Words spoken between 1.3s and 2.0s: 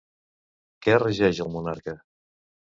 el monarca?